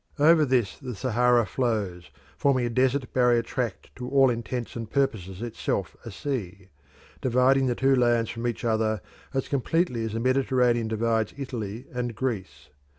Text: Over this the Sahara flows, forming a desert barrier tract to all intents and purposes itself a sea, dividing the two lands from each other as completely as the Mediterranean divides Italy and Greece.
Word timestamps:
Over 0.17 0.45
this 0.45 0.79
the 0.79 0.95
Sahara 0.95 1.45
flows, 1.45 2.09
forming 2.35 2.65
a 2.65 2.71
desert 2.71 3.13
barrier 3.13 3.43
tract 3.43 3.95
to 3.97 4.09
all 4.09 4.31
intents 4.31 4.75
and 4.75 4.89
purposes 4.89 5.43
itself 5.43 5.95
a 6.03 6.09
sea, 6.09 6.69
dividing 7.21 7.67
the 7.67 7.75
two 7.75 7.95
lands 7.95 8.31
from 8.31 8.47
each 8.47 8.65
other 8.65 9.01
as 9.31 9.47
completely 9.47 10.03
as 10.03 10.13
the 10.13 10.19
Mediterranean 10.19 10.87
divides 10.87 11.35
Italy 11.37 11.85
and 11.93 12.15
Greece. 12.15 12.69